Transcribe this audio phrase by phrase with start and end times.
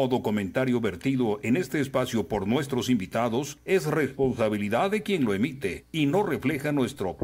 [0.00, 5.84] Todo comentario vertido en este espacio por nuestros invitados es responsabilidad de quien lo emite
[5.92, 7.18] y no refleja nuestro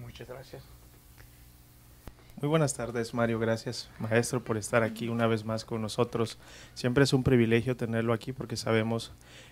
[0.02, 0.64] Muchas gracias.
[2.42, 3.38] Muy buenas tardes, Mario.
[3.38, 6.40] Gracias, maestro, por estar aquí una vez más con nosotros.
[6.74, 9.12] Siempre es un privilegio tenerlo aquí porque sabemos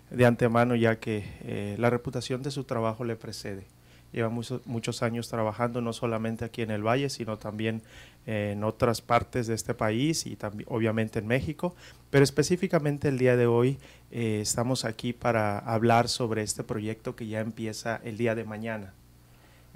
[0.10, 3.68] de antemano ya que eh, la reputación de su trabajo le precede
[4.12, 7.82] lleva muchos, muchos años trabajando no solamente aquí en el Valle, sino también
[8.30, 11.76] en otras partes de este país y también obviamente en México.
[12.12, 13.80] Pero específicamente el día de hoy
[14.12, 18.94] eh, estamos aquí para hablar sobre este proyecto que ya empieza el día de mañana.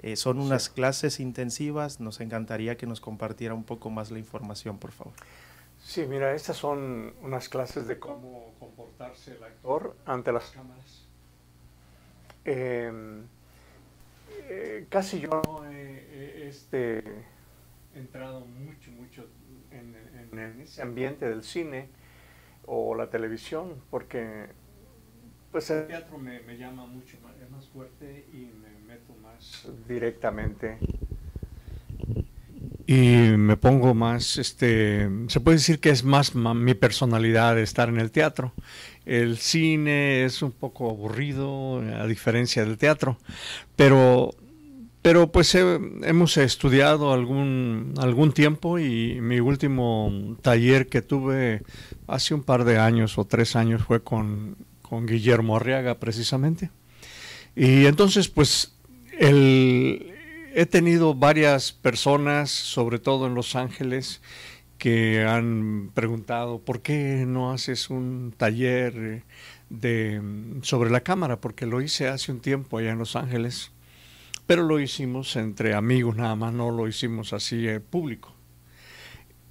[0.02, 4.78] Eh, son unas clases intensivas, nos encantaría que nos compartiera un poco más la información,
[4.78, 5.14] por favor.
[5.82, 11.08] Sí, mira, estas son unas clases de cómo comportarse el actor ante las cámaras.
[12.44, 12.92] Eh,
[14.48, 17.02] eh, casi yo no este,
[17.94, 19.26] entrado mucho, mucho
[19.70, 19.94] en,
[20.60, 21.88] ese ambiente del cine
[22.66, 24.46] o la televisión, porque
[25.52, 30.78] pues el teatro me, llama mucho más, es más fuerte y me meto más directamente.
[32.86, 37.98] Y me pongo más, este, se puede decir que es más mi personalidad estar en
[37.98, 38.52] el teatro.
[39.06, 43.16] El cine es un poco aburrido, a diferencia del teatro,
[43.76, 44.34] pero,
[45.04, 51.60] pero pues hemos estudiado algún, algún tiempo y mi último taller que tuve
[52.06, 56.70] hace un par de años o tres años fue con, con Guillermo Arriaga precisamente.
[57.54, 58.76] Y entonces pues
[59.18, 60.14] el,
[60.54, 64.22] he tenido varias personas, sobre todo en Los Ángeles,
[64.78, 69.22] que han preguntado por qué no haces un taller
[69.68, 70.22] de,
[70.62, 73.73] sobre la cámara, porque lo hice hace un tiempo allá en Los Ángeles,
[74.46, 78.32] pero lo hicimos entre amigos nada más, no lo hicimos así eh, público.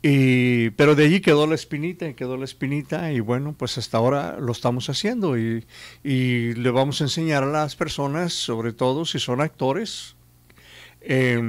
[0.01, 3.97] Y, pero de allí quedó la espinita y quedó la espinita y bueno, pues hasta
[3.97, 5.65] ahora lo estamos haciendo y,
[6.03, 10.15] y le vamos a enseñar a las personas, sobre todo si son actores,
[11.01, 11.41] eh,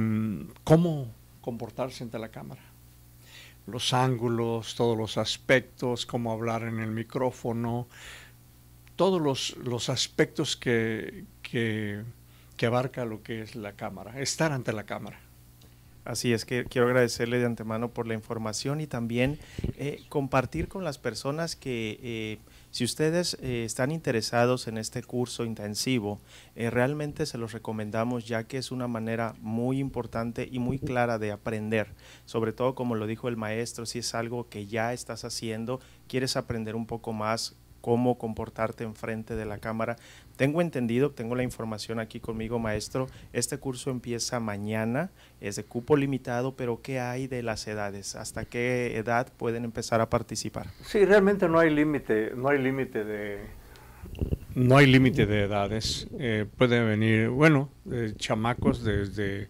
[0.63, 2.61] cómo comportarse ante la cámara
[3.67, 7.87] los ángulos, todos los aspectos, cómo hablar en el micrófono,
[8.95, 12.03] todos los, los aspectos que, que,
[12.57, 15.19] que, abarca lo que es la cámara, estar ante la cámara.
[16.05, 19.39] Así es que quiero agradecerle de antemano por la información y también
[19.77, 22.37] eh, compartir con las personas que eh,
[22.69, 26.19] si ustedes eh, están interesados en este curso intensivo,
[26.55, 31.31] realmente se los recomendamos ya que es una manera muy importante y muy clara de
[31.31, 31.87] aprender.
[32.25, 36.37] Sobre todo, como lo dijo el maestro, si es algo que ya estás haciendo, quieres
[36.37, 37.55] aprender un poco más
[37.85, 39.95] cómo comportarte enfrente de la cámara.
[40.37, 43.05] Tengo entendido, tengo la información aquí conmigo, maestro.
[43.31, 48.15] Este curso empieza mañana, es de cupo limitado, pero ¿qué hay de las edades?
[48.15, 50.71] ¿Hasta qué edad pueden empezar a participar?
[50.81, 53.41] Sí, realmente no hay límite, no hay límite de...
[54.55, 56.07] No hay límite de edades.
[56.17, 57.69] Eh, pueden venir, bueno,
[58.15, 59.49] chamacos desde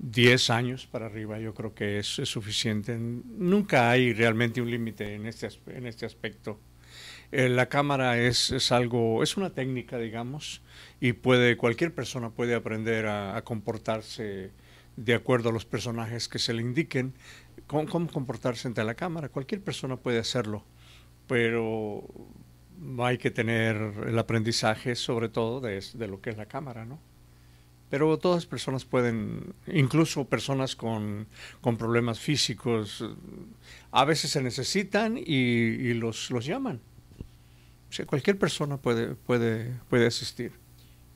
[0.00, 2.98] 10 años para arriba, yo creo que es, es suficiente.
[2.98, 6.58] Nunca hay realmente un límite en este, en este aspecto.
[7.32, 10.60] Eh, la cámara es, es, algo, es una técnica, digamos,
[11.00, 14.50] y puede, cualquier persona puede aprender a, comportarse
[14.96, 17.14] de acuerdo a los personajes que se le indiquen,
[17.66, 19.30] cómo, comportarse ante la cámara.
[19.30, 20.62] Cualquier persona puede hacerlo,
[21.26, 22.04] pero
[22.98, 23.76] hay que tener
[24.06, 27.00] el aprendizaje sobre todo de, de lo que es la cámara, ¿no?
[27.88, 31.28] pero todas las personas pueden, incluso personas con,
[31.60, 33.04] con, problemas físicos,
[33.90, 36.80] a veces se necesitan y, y los, los llaman
[38.06, 40.61] cualquier persona puede, puede, puede asistir.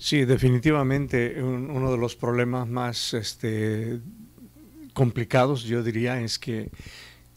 [0.00, 4.00] Sí, definitivamente uno de los problemas más este,
[4.94, 6.70] complicados, yo diría, es que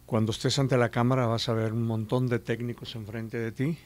[0.06, 3.78] cuando estés ante la cámara vas a ver un montón de técnicos enfrente de ti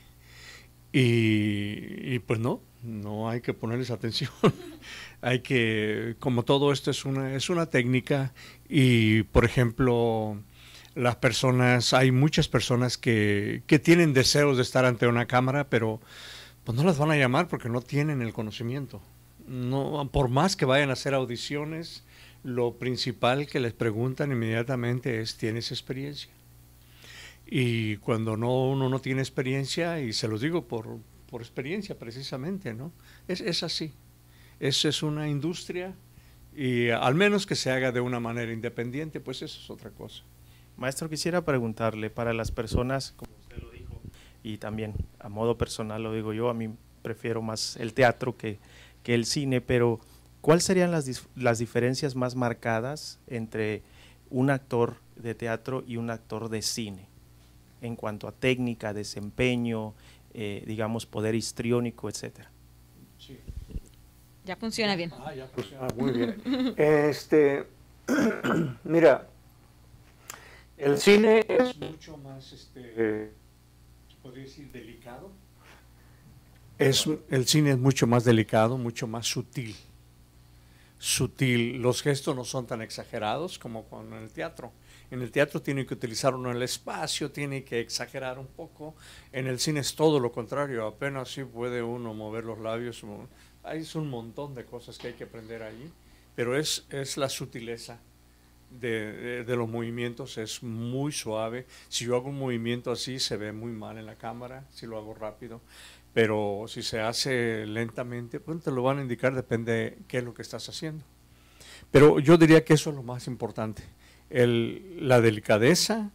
[0.93, 4.29] y, pues no, no hay que ponerles atención.
[5.21, 8.31] hay que, como todo esto es una, es una técnica
[8.69, 10.37] y, por ejemplo,
[10.93, 15.99] las personas, hay muchas personas que, que tienen deseos de estar ante una cámara, pero
[16.67, 19.01] pues no las van a llamar porque no tienen el conocimiento.
[19.47, 22.03] No, por más que vayan a hacer audiciones,
[22.43, 26.29] lo principal que les preguntan inmediatamente es, ¿tienes experiencia?
[27.45, 30.97] Y cuando no, uno no tiene experiencia, y se los digo por,
[31.29, 32.91] por experiencia precisamente, ¿no?
[33.29, 33.93] Es, es así.
[34.59, 35.95] Esa es una industria
[36.53, 40.21] y al menos que se haga de una manera independiente, pues eso es otra cosa.
[40.75, 43.31] Maestro, quisiera preguntarle para las personas, como
[44.47, 46.69] y también a modo personal lo digo yo, a mí
[47.01, 48.59] prefiero más el teatro que,
[49.03, 49.99] que el cine, pero
[50.39, 53.81] ¿cuáles serían las, las diferencias más marcadas entre
[54.29, 57.07] un actor de teatro y un actor de cine
[57.81, 59.93] en cuanto a técnica, desempeño,
[60.33, 62.49] eh, digamos, poder histriónico, etcétera?
[63.19, 63.37] Sí.
[64.45, 65.11] Ya funciona bien.
[65.19, 66.41] Ah, ya funciona muy bien.
[66.77, 67.67] este,
[68.85, 69.27] mira,
[70.77, 73.33] el cine es mucho más este,
[74.31, 75.31] decir, delicado.
[76.77, 79.75] Es, el cine es mucho más delicado, mucho más sutil.
[80.99, 81.81] Sutil.
[81.81, 84.71] Los gestos no son tan exagerados como en el teatro.
[85.09, 88.95] En el teatro tiene que utilizar uno el espacio, tiene que exagerar un poco.
[89.31, 93.03] En el cine es todo lo contrario, apenas sí puede uno mover los labios.
[93.63, 95.91] Hay un montón de cosas que hay que aprender allí,
[96.35, 97.99] pero es, es la sutileza
[98.69, 101.65] de, los movimientos es muy suave.
[101.89, 104.97] Si yo hago un movimiento así se ve muy mal en la cámara, si lo
[104.97, 105.61] hago rápido,
[106.13, 110.33] pero si se hace lentamente, pues te lo van a indicar, depende qué es lo
[110.33, 111.03] que estás haciendo.
[111.91, 113.83] Pero yo diría que eso es lo más importante,
[114.29, 116.11] el, la delicadeza,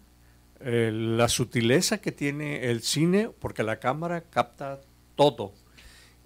[0.61, 4.81] la sutileza que tiene el cine, porque la cámara capta
[5.17, 5.53] todo.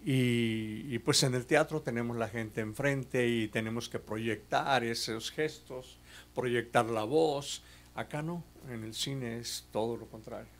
[0.05, 5.32] Y, y, pues en el teatro tenemos la gente enfrente y tenemos que proyectar esos
[5.32, 5.99] gestos
[6.36, 7.62] proyectar la voz.
[7.96, 10.56] Acá no, en el cine es todo lo contrario.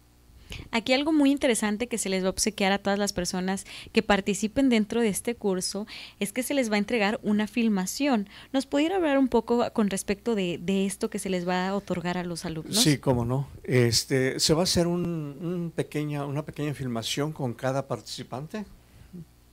[0.70, 4.02] Aquí algo muy interesante que se les va a obsequiar a todas las personas que
[4.02, 5.87] participen dentro de este curso
[6.20, 8.28] es que se les va a entregar una filmación.
[8.52, 12.17] ¿Nos pudiera hablar un poco con respecto de, esto que se les va a otorgar
[12.17, 12.81] a los alumnos?
[12.81, 13.49] Sí, cómo no.
[13.64, 18.65] Este, se va a hacer un, pequeña, una pequeña filmación con cada participante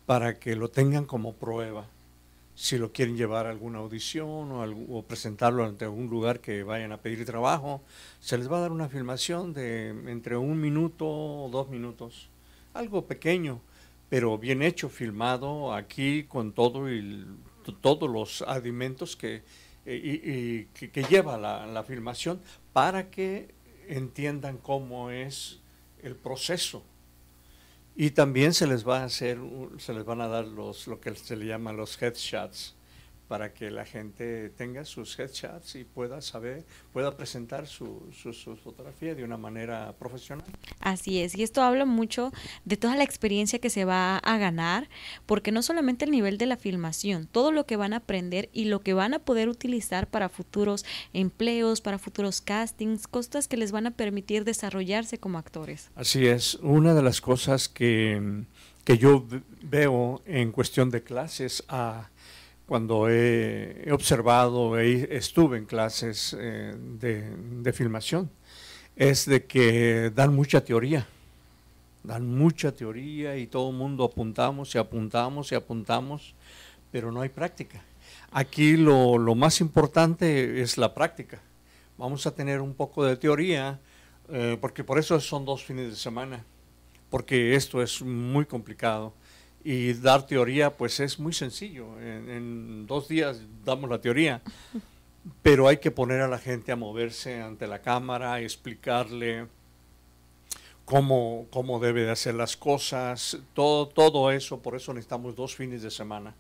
[0.06, 1.88] para que lo tengan como prueba
[2.56, 6.98] si lo quieren llevar a alguna audición o, presentarlo ante algún lugar que vayan a
[6.98, 7.82] pedir trabajo,
[8.20, 12.30] se les va a dar una filmación de entre un minuto o dos minutos,
[12.74, 13.60] algo pequeño,
[14.10, 17.26] pero bien hecho, filmado aquí con todo y
[17.82, 19.42] todos los alimentos que,
[19.86, 20.68] eh,
[21.10, 22.40] lleva la filmación
[22.72, 23.50] para que
[23.88, 25.60] entiendan cómo es
[26.04, 26.84] el proceso
[27.96, 29.40] y también se les va a hacer,
[29.78, 32.76] se les van a dar los, lo que se le llama los headshots,
[33.34, 39.16] para que la gente tenga sus headshots y pueda saber, pueda presentar su, su, fotografía
[39.16, 40.46] de una manera profesional.
[40.80, 42.32] Así es, y esto habla mucho
[42.64, 44.88] de toda la experiencia que se va a ganar,
[45.26, 48.66] porque no solamente el nivel de la filmación, todo lo que van a aprender y
[48.66, 53.72] lo que van a poder utilizar para futuros empleos, para futuros castings, cosas que les
[53.72, 55.90] van a permitir desarrollarse como actores.
[55.96, 58.44] Así es, una de las cosas que,
[58.84, 59.26] que yo
[59.64, 62.12] veo en cuestión de clases a
[62.66, 68.30] cuando he, observado, e estuve en clases eh, de, filmación,
[68.96, 71.08] es de que dan mucha teoría,
[72.04, 76.36] dan mucha teoría y todo el mundo apuntamos y apuntamos y apuntamos,
[76.92, 77.84] pero no hay práctica.
[78.32, 81.42] Aquí lo, lo, más importante es la práctica.
[81.98, 83.80] Vamos a tener un poco de teoría,
[84.30, 86.44] eh, porque por eso son dos fines de semana,
[87.10, 89.14] porque esto es muy complicado.
[89.64, 92.00] Y dar teoría, pues es muy sencillo.
[92.02, 94.42] En, dos días damos la teoría,
[95.42, 99.48] pero hay que poner a la gente a moverse ante la cámara, explicarle
[100.84, 105.82] cómo, cómo debe de hacer las cosas, todo, todo eso, por eso necesitamos dos fines
[105.82, 106.36] de semana.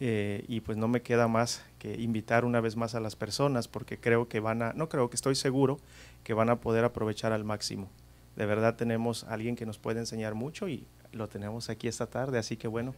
[0.00, 3.66] Eh, y pues no me queda más que invitar una vez más a las personas
[3.66, 5.80] porque creo que van a, no creo que estoy seguro
[6.22, 7.88] que van a poder aprovechar al máximo.
[8.36, 12.06] De verdad tenemos a alguien que nos puede enseñar mucho y lo tenemos aquí esta
[12.06, 12.94] tarde, así que bueno.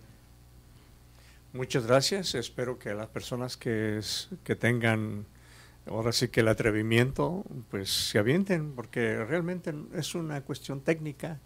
[1.54, 4.00] Muchas gracias, espero que las personas que,
[4.44, 5.24] que tengan
[5.86, 11.40] ahora sí que el atrevimiento, pues se avienten, porque realmente es una cuestión técnica.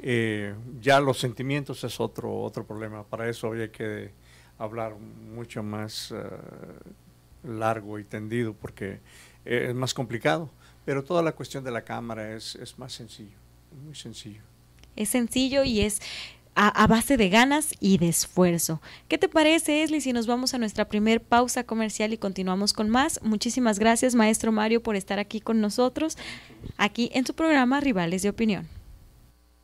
[0.00, 4.12] Eh, ya los sentimientos es otro, otro problema, para eso hay que
[4.58, 6.20] hablar mucho más eh,
[7.42, 9.00] largo y tendido porque
[9.44, 10.50] es más complicado,
[10.84, 13.36] pero toda la cuestión de la cámara es, es más sencillo,
[13.84, 14.42] muy sencillo.
[14.94, 16.00] Es sencillo y es
[16.60, 18.82] a, base de ganas y de esfuerzo.
[19.06, 22.88] ¿Qué te parece, Esli, si nos vamos a nuestra primer pausa comercial y continuamos con
[22.88, 23.20] más?
[23.22, 26.18] Muchísimas gracias, maestro Mario, por estar aquí con nosotros,
[26.76, 28.66] aquí en su programa Rivales de Opinión.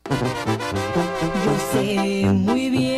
[0.09, 2.94] Yo sé muy bien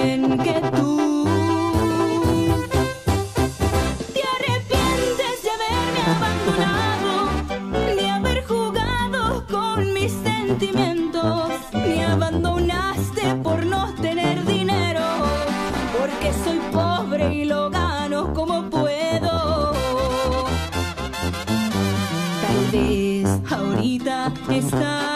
[24.60, 25.15] vez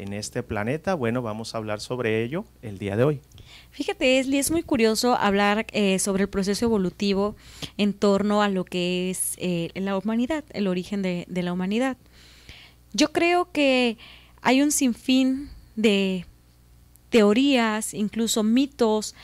[0.00, 0.94] En este planeta?
[0.94, 3.20] Bueno, vamos a hablar sobre ello el día de hoy.
[3.70, 7.36] Fíjate, Esli, es muy curioso hablar eh, sobre el proceso evolutivo
[7.76, 11.96] en torno a lo que es eh, la humanidad, el origen de, de la humanidad.
[12.92, 13.98] Yo creo que
[14.42, 16.24] hay un sinfín de
[17.10, 19.14] teorías, incluso mitos,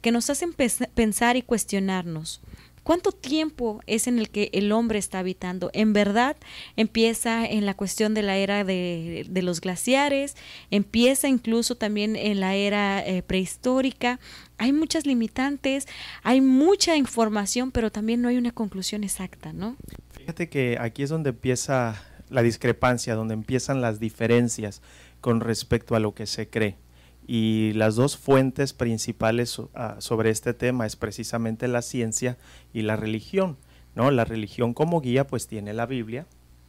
[0.00, 2.40] que nos hacen pensar y cuestionarnos.
[2.84, 5.70] ¿Cuánto tiempo es en el que el hombre está habitando?
[5.72, 6.36] En verdad
[6.76, 10.36] empieza en la cuestión de la era de, los glaciares,
[10.70, 14.20] empieza incluso también en la era eh, prehistórica.
[14.58, 15.88] Hay muchas limitantes,
[16.22, 19.76] hay mucha información, pero también no hay una conclusión exacta, ¿no?
[20.12, 24.82] Fíjate que aquí es donde empieza la discrepancia, donde empiezan las diferencias
[25.22, 26.76] con respecto a lo que se cree
[27.26, 32.36] y las dos fuentes principales uh, sobre este tema es precisamente la ciencia
[32.72, 33.56] y la religión.
[33.94, 34.10] ¿no?
[34.10, 36.26] La religión como guía pues tiene la Biblia,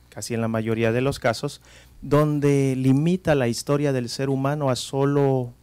[0.10, 1.62] casi en la mayoría de los casos,
[2.02, 5.54] donde limita la historia del ser humano a solo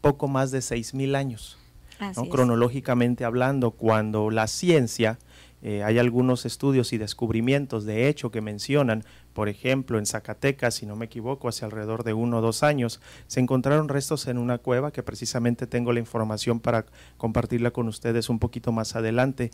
[0.00, 1.58] poco más de seis mil años,
[2.16, 2.28] ¿no?
[2.28, 5.18] cronológicamente hablando, cuando la ciencia
[5.66, 10.84] Eh, hay algunos estudios y descubrimientos de hecho que mencionan, por ejemplo, en Zacatecas, si
[10.84, 14.58] no me equivoco, hace alrededor de uno o dos años, se encontraron restos en una
[14.58, 16.84] cueva que precisamente tengo la información para
[17.16, 19.50] compartirla con ustedes un poquito más adelante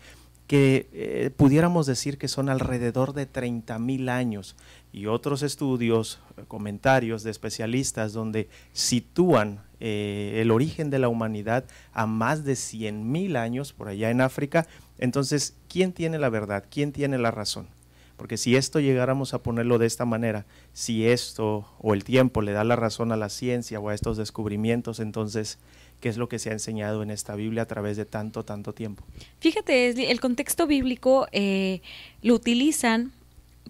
[0.48, 4.56] que eh, pudiéramos decir que son alrededor de 30 mil años
[4.92, 12.04] y otros estudios, eh, comentarios de especialistas donde sitúan el origen de la humanidad a
[12.04, 14.66] más de 100 mil años por allá en África.
[15.00, 16.64] Entonces, ¿quién tiene la verdad?
[16.70, 17.68] ¿Quién tiene la razón?
[18.16, 22.52] Porque si esto llegáramos a ponerlo de esta manera, si esto o el tiempo le
[22.52, 25.58] da la razón a la ciencia o a estos descubrimientos, entonces
[26.00, 28.74] qué es lo que se ha enseñado en esta Biblia a través de tanto, tanto
[28.74, 29.04] tiempo.
[29.38, 31.80] Fíjate, el contexto bíblico eh,
[32.20, 33.12] lo utilizan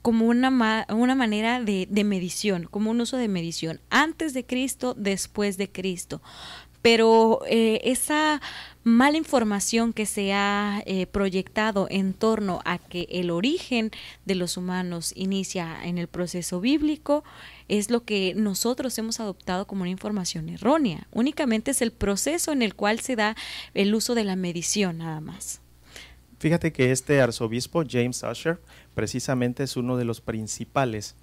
[0.03, 5.59] como una, una manera de, medición, como un uso de medición, antes de Cristo, después
[5.59, 6.23] de Cristo
[6.83, 8.41] pero eh, esa
[8.83, 13.91] mala información que se ha eh, proyectado en torno a que el origen
[14.25, 17.23] de los humanos inicia en el proceso bíblico
[17.69, 21.07] es lo que nosotros hemos adoptado como una información errónea.
[21.13, 23.37] Únicamente es el proceso en el cual se da
[23.75, 25.61] el uso de la medición nada más.
[26.39, 28.59] Fíjate que este arzobispo James Usher
[28.95, 31.15] precisamente es uno de los principales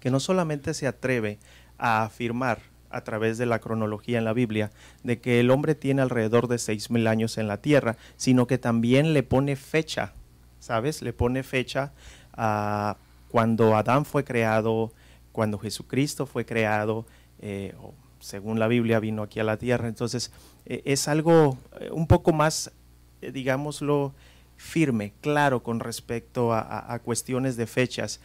[0.00, 1.38] que no solamente se atreve
[1.78, 4.70] a afirmar a través de la cronología en la Biblia
[5.02, 8.58] de que el hombre tiene alrededor de seis mil años en la tierra, sino que
[8.58, 10.12] también le pone fecha,
[10.58, 11.02] ¿sabes?
[11.02, 11.92] Le pone fecha
[12.32, 12.96] a
[13.30, 14.92] cuando Adán fue creado,
[15.32, 17.06] cuando Jesucristo fue creado,
[17.40, 17.74] eh,
[18.20, 19.88] según la Biblia vino aquí a la tierra.
[19.88, 20.32] Entonces
[20.66, 22.72] eh, es algo eh, un poco más,
[23.20, 24.14] digámoslo,
[24.56, 28.20] firme, claro con respecto a cuestiones de fechas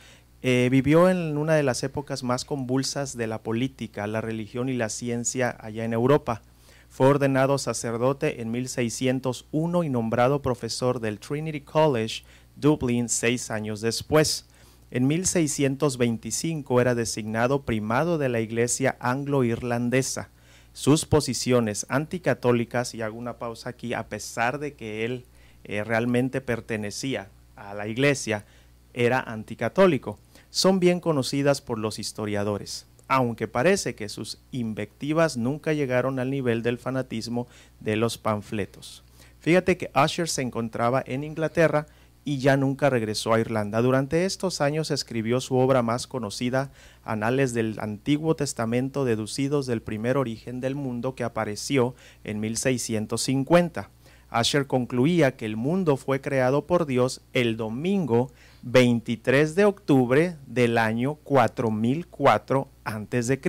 [0.46, 4.74] eh, vivió en una de las épocas más convulsas de la política, la religión y
[4.74, 6.42] la ciencia allá en Europa.
[6.90, 12.26] Fue ordenado sacerdote en 1601 y nombrado profesor del Trinity College,
[12.58, 14.46] Dublín, seis años después.
[14.92, 20.30] En 1625 era designado primado de la Iglesia anglo-irlandesa.
[20.74, 25.24] Sus posiciones anticatólicas, y hago una pausa aquí, a pesar de que él
[25.64, 28.46] eh, realmente pertenecía a la Iglesia,
[28.94, 30.20] era anticatólico
[30.54, 36.62] son bien conocidas por los historiadores, aunque parece que sus invectivas nunca llegaron al nivel
[36.62, 37.48] del fanatismo
[37.80, 39.04] de los panfletos.
[39.40, 41.88] Fíjate que Usher se encontraba en Inglaterra
[42.24, 43.82] y ya nunca regresó a Irlanda.
[43.82, 46.72] Durante estos años escribió su obra más conocida,
[47.04, 53.90] Anales del Antiguo Testamento deducidos del primer origen del mundo que apareció en 1650.
[54.34, 58.32] Asher concluía que el mundo fue creado por Dios el domingo
[58.64, 63.40] 23 de octubre del año 4004 a.C.,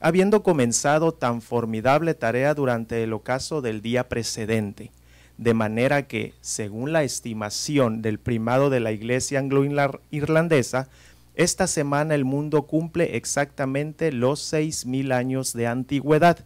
[0.00, 4.90] habiendo comenzado tan formidable tarea durante el ocaso del día precedente,
[5.36, 10.88] de manera que, según la estimación del primado de la Iglesia anglo-irlandesa,
[11.34, 16.38] esta semana el mundo cumple exactamente los seis mil años de antigüedad,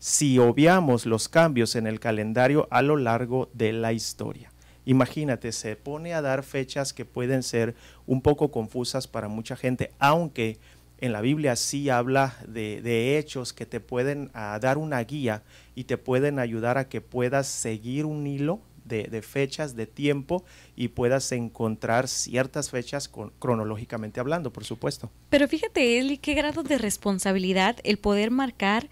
[0.00, 4.50] si obviamos los cambios en el calendario a lo largo de la historia.
[4.86, 7.74] Imagínate, se pone a dar fechas que pueden ser
[8.06, 10.58] un poco confusas para mucha gente, aunque
[11.02, 15.42] en la Biblia sí habla de, hechos que te pueden dar una guía
[15.74, 18.60] y te pueden ayudar a que puedas seguir un hilo
[18.90, 20.44] de, fechas, de tiempo
[20.76, 25.10] y puedas encontrar ciertas fechas cronológicamente hablando, por supuesto.
[25.28, 28.88] Pero fíjate, Eli, qué grado de responsabilidad el poder marcar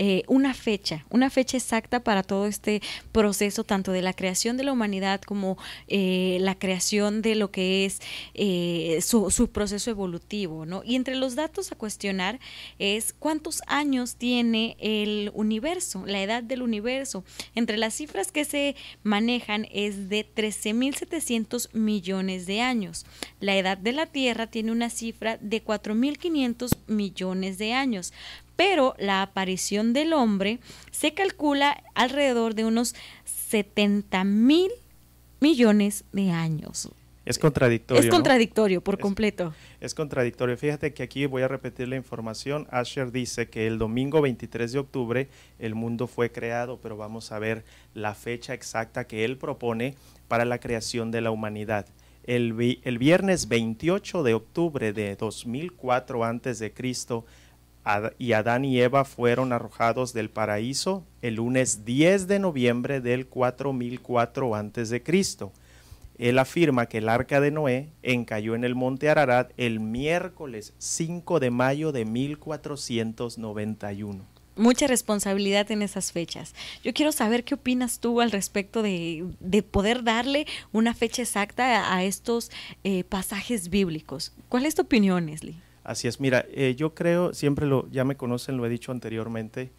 [0.00, 4.62] eh, una fecha, una fecha exacta para todo este proceso, tanto de la creación de
[4.62, 5.58] la humanidad como
[5.88, 8.00] eh, la creación de lo que es
[8.34, 10.82] eh, su, su, proceso evolutivo, ¿no?
[10.84, 12.38] Y entre los datos a cuestionar
[12.78, 17.24] es cuántos años tiene el universo, la edad del universo.
[17.56, 23.04] Entre las cifras que se manejan es de 13.700 millones de años.
[23.40, 28.12] La edad de la Tierra tiene una cifra de 4.500 millones de años
[28.58, 30.58] pero la aparición del hombre
[30.90, 34.72] se calcula alrededor de unos 70 mil
[35.38, 36.90] millones de años.
[37.24, 38.02] Es contradictorio.
[38.02, 39.54] Es contradictorio por completo.
[39.80, 40.56] Es contradictorio.
[40.56, 42.66] Fíjate que aquí voy a repetir la información.
[42.72, 45.28] Asher dice que el domingo 23 de octubre
[45.60, 49.94] el mundo fue creado, pero vamos a ver la fecha exacta que él propone
[50.26, 51.86] para la creación de la humanidad.
[52.24, 57.24] El, el viernes 28 de octubre de 2004 antes de Cristo
[58.18, 64.54] y Adán y Eva fueron arrojados del paraíso el lunes 10 de noviembre del 4004
[64.54, 65.02] a.C.
[66.18, 71.40] Él afirma que el arca de Noé encalló en el monte Ararat el miércoles 5
[71.40, 74.24] de mayo de 1491.
[74.56, 76.52] mucha responsabilidad en esas fechas.
[76.82, 81.94] Yo quiero saber qué opinas tú al respecto de, de poder darle una fecha exacta
[81.94, 82.50] a, estos
[82.82, 84.32] eh, pasajes bíblicos.
[84.48, 85.67] ¿Cuál es tu opinión, Leslie?
[85.88, 89.70] Así es, mira, eh, yo creo, siempre lo, ya me conocen, lo he dicho anteriormente,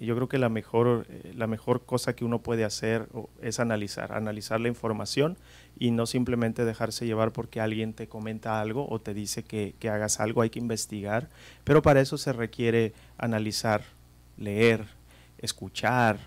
[0.00, 3.06] yo creo que la mejor, eh, la mejor cosa que uno puede hacer
[3.42, 5.36] es analizar, analizar la información
[5.78, 9.90] y no simplemente dejarse llevar porque alguien te comenta algo o te dice que, que
[9.90, 11.28] hagas algo, hay que investigar,
[11.64, 13.82] pero para eso se requiere analizar,
[14.38, 14.86] leer,
[15.36, 16.18] escuchar,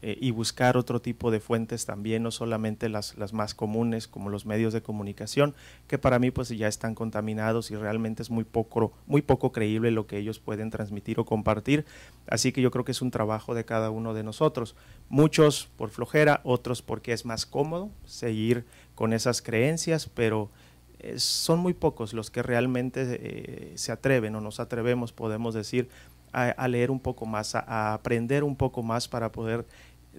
[0.00, 4.30] eh, y buscar otro tipo de fuentes también, no solamente las, las, más comunes como
[4.30, 5.54] los medios de comunicación,
[5.88, 9.90] que para mí pues ya están contaminados y realmente es muy poco, muy poco creíble
[9.90, 11.84] lo que ellos pueden transmitir o compartir.
[12.28, 14.76] Así que yo creo que es un trabajo de cada uno de nosotros.
[15.08, 20.50] Muchos por flojera, otros porque es más cómodo seguir con esas creencias, pero
[21.00, 25.88] eh, son muy pocos los que realmente eh, se atreven o nos atrevemos, podemos decir,
[26.32, 29.66] a, leer un poco más, a, aprender un poco más para poder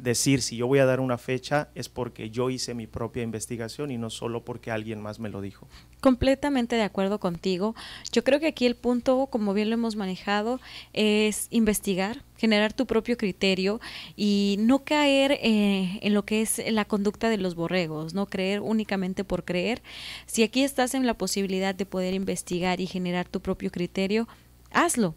[0.01, 3.91] decir si yo voy a dar una fecha es porque yo hice mi propia investigación
[3.91, 5.67] y no solo porque alguien más me lo dijo.
[6.01, 7.75] Completamente de acuerdo contigo.
[8.11, 10.59] Yo creo que aquí el punto, como bien lo hemos manejado,
[10.93, 13.81] es investigar, generar tu propio criterio
[14.15, 18.61] y no caer eh, en lo que es la conducta de los borregos, no creer
[18.61, 19.81] únicamente por creer.
[20.25, 24.27] Si aquí estás en la posibilidad de poder investigar y generar tu propio criterio,
[24.71, 25.15] hazlo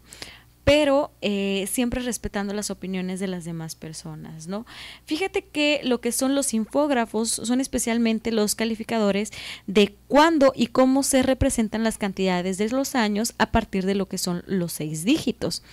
[0.63, 4.65] pero eh, siempre respetando las opiniones de las demás personas, ¿no?
[5.05, 9.31] Fíjate que lo que son los infógrafos son especialmente los calificadores
[9.67, 14.07] de cuándo y cómo se representan las cantidades de los años a partir de lo
[14.07, 15.63] que son los seis dígitos.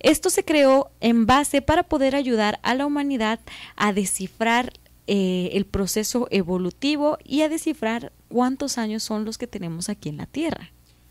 [0.00, 3.40] Esto se creó en base para poder ayudar a la humanidad
[3.76, 4.72] a descifrar
[5.06, 10.18] eh, el proceso evolutivo y a descifrar cuántos años son los que tenemos aquí en
[10.18, 10.70] la Tierra.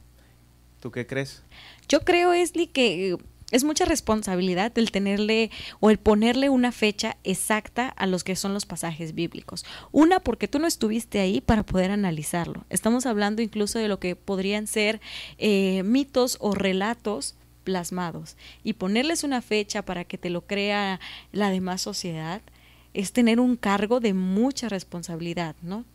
[0.79, 1.43] ¿Tú qué crees?
[1.87, 3.17] Yo creo, Esli, que
[3.53, 8.53] es mucha responsabilidad el tenerle o el ponerle una fecha exacta a los que son
[8.53, 9.63] los pasajes bíblicos.
[9.91, 12.65] Una, porque tú no estuviste ahí para poder analizarlo.
[12.71, 15.01] Estamos hablando incluso de lo que podrían ser
[15.37, 18.37] eh, mitos o relatos plasmados.
[18.63, 20.99] Y ponerles una fecha para que te lo crea
[21.31, 22.41] la demás sociedad
[22.95, 25.85] es tener un cargo de mucha responsabilidad, ¿no?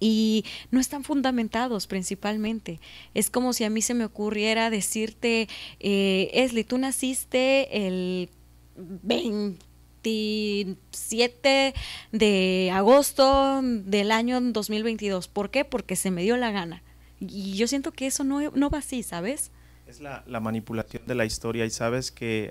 [0.00, 2.80] Y no están fundamentados principalmente.
[3.14, 8.30] Es como si a mí se me ocurriera decirte, eh, Esli, tú naciste el
[8.76, 11.74] 27
[12.12, 15.28] de agosto del año 2022.
[15.28, 15.66] ¿Por qué?
[15.66, 16.82] Porque se me dio la gana.
[17.20, 19.50] Y yo siento que eso no, no va así, ¿sabes?
[19.86, 22.50] Es la, manipulación de la historia y sabes que...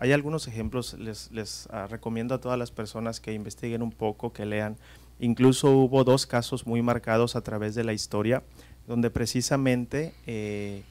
[0.00, 4.32] hay algunos ejemplos, les, les ah, recomiendo a todas las personas que investiguen un poco,
[4.32, 4.76] que lean.
[5.20, 8.44] Incluso hubo dos casos muy marcados a través de la historia,
[8.86, 10.82] donde precisamente eh,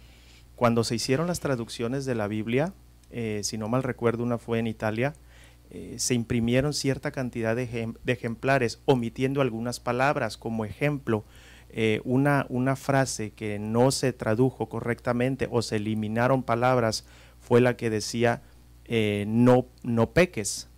[0.55, 2.73] cuando se hicieron las traducciones de la Biblia,
[3.09, 5.13] eh, si no mal recuerdo, una fue en Italia,
[5.69, 10.37] eh, se imprimieron cierta cantidad de, ejemplares, omitiendo algunas palabras.
[10.37, 11.23] Como ejemplo,
[12.03, 17.05] una, frase que no se tradujo correctamente o se eliminaron palabras
[17.39, 18.41] fue la que decía
[18.89, 20.69] no, no peques.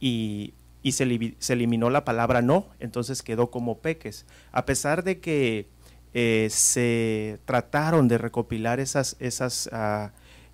[0.00, 4.26] Y y se, se, eliminó la palabra no, entonces quedó como peques.
[4.52, 5.66] A pesar de que
[6.12, 10.12] eh, se trataron de recopilar esas, esas ah,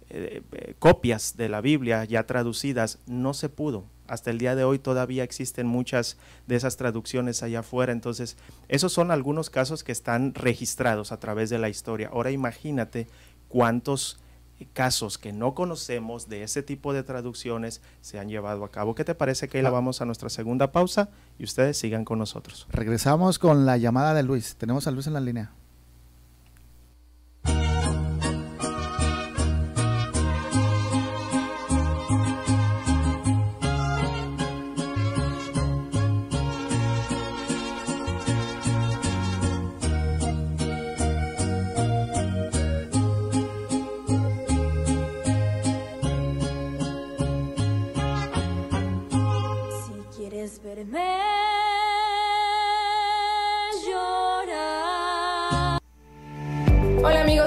[0.08, 3.86] eh, eh, copias de la Biblia ya traducidas, no se pudo.
[4.06, 6.16] Hasta el día de hoy todavía existen muchas
[6.46, 7.90] de esas traducciones allá afuera.
[7.90, 8.36] Entonces,
[8.68, 12.10] esos son algunos casos que están registrados a través de la historia.
[12.12, 13.08] Ahora imagínate
[13.48, 14.20] cuántos
[14.66, 18.94] casos que no conocemos de ese tipo de traducciones se han llevado a cabo.
[18.94, 22.66] ¿Qué te parece que la vamos a nuestra segunda pausa y ustedes sigan con nosotros?
[22.70, 24.56] Regresamos con la llamada de Luis.
[24.56, 25.52] Tenemos a Luis en la línea.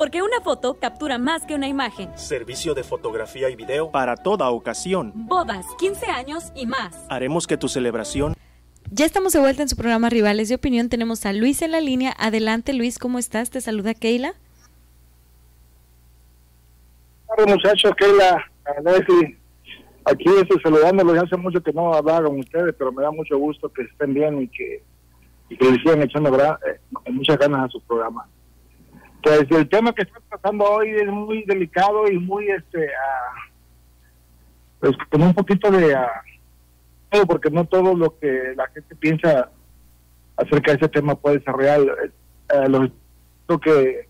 [0.00, 2.08] Porque una foto captura más que una imagen.
[2.16, 5.12] Servicio de fotografía y video para toda ocasión.
[5.14, 7.04] Bodas, 15 años y más.
[7.10, 8.32] Haremos que tu celebración...
[8.90, 10.88] Ya estamos de vuelta en su programa Rivales de Opinión.
[10.88, 12.14] Tenemos a Luis en la línea.
[12.18, 13.50] Adelante, Luis, ¿cómo estás?
[13.50, 14.32] Te saluda Keila.
[17.26, 18.42] Hola, muchachos, Keila,
[18.82, 19.38] Leslie.
[20.06, 21.14] Aquí estoy saludándolos.
[21.14, 24.14] Ya hace mucho que no hablaba con ustedes, pero me da mucho gusto que estén
[24.14, 24.82] bien y que,
[25.50, 28.26] y que le sigan echando eh, muchas ganas a su programa.
[29.22, 33.50] Pues el tema que está tratando hoy es muy delicado y muy, este, uh,
[34.80, 39.50] pues con un poquito de, uh, porque no todo lo que la gente piensa
[40.36, 42.12] acerca de ese tema puede ser real.
[42.52, 42.88] Uh,
[43.48, 44.08] lo que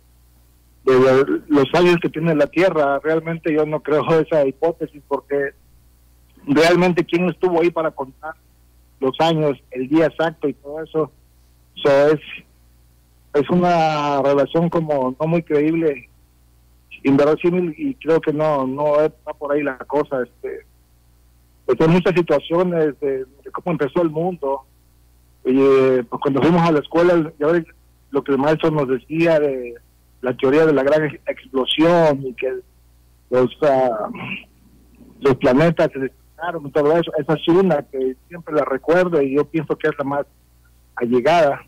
[0.85, 5.55] los años que tiene la Tierra, realmente yo no creo esa hipótesis porque
[6.47, 8.35] realmente quién estuvo ahí para contar
[9.01, 11.11] los años, el día exacto y todo eso,
[11.77, 12.21] eso es
[13.35, 16.09] es una relación como no muy creíble,
[17.03, 20.23] inverosímil y creo que no no está por ahí la cosa.
[20.23, 20.67] este
[21.67, 24.63] pues muchas situaciones de, cómo empezó el mundo.
[25.45, 27.65] Y, eh, pues cuando fuimos a la escuela, ya ves
[28.11, 29.75] lo que el maestro nos decía de
[30.21, 32.57] la teoría de la gran explosión y que
[33.31, 34.09] los, ah,
[35.21, 37.13] los planetas se despejaron y todo eso.
[37.17, 40.27] Esa es una que siempre la recuerdo y yo pienso que es la más
[40.97, 41.65] allegada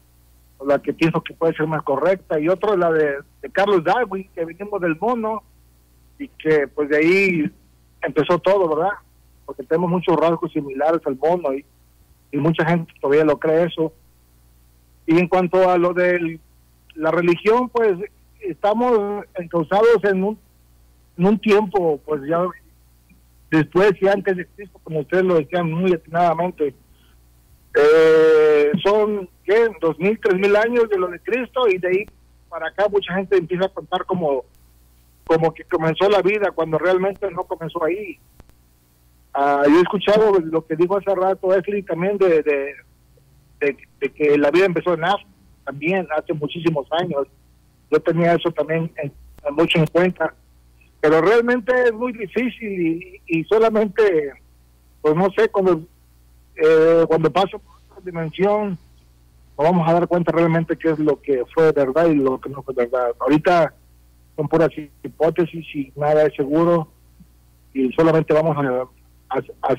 [0.66, 3.16] la que pienso que puede ser más correcta, y otro la de,
[3.52, 5.42] Carlos Darwin, que venimos del mono,
[6.18, 7.50] y que pues de ahí
[8.02, 8.92] empezó todo, ¿verdad?
[9.44, 11.64] Porque tenemos muchos rasgos similares al mono, y,
[12.30, 13.92] y mucha gente todavía lo cree eso.
[15.06, 16.38] Y en cuanto a lo de
[16.94, 17.98] la religión, pues
[18.40, 20.38] estamos encausados en un,
[21.16, 22.46] en un tiempo, pues ya
[23.50, 26.74] después y antes de Cristo, como ustedes lo decían muy atinadamente,
[27.74, 29.70] eh, son, ¿qué?
[29.80, 32.06] Dos mil, tres mil años de lo de Cristo y de ahí
[32.48, 34.44] para acá mucha gente empieza a contar como,
[35.24, 38.18] como que comenzó la vida cuando realmente no comenzó ahí.
[39.32, 44.50] Ah, yo he escuchado lo que dijo hace rato Esli también de, de, que la
[44.50, 45.30] vida empezó en África
[45.64, 47.26] también hace muchísimos años.
[47.90, 48.92] Yo tenía eso también
[49.52, 50.34] mucho en cuenta.
[51.00, 54.32] Pero realmente es muy difícil y, y solamente,
[55.00, 55.82] pues no sé, cuando
[56.56, 58.78] eh, cuando paso por otra dimensión,
[59.58, 62.48] nos vamos a dar cuenta realmente qué es lo que fue verdad y lo que
[62.48, 63.12] no fue verdad.
[63.20, 63.74] Ahorita
[64.36, 64.70] son puras
[65.02, 66.88] hipótesis y nada es seguro.
[67.74, 68.88] y solamente vamos a,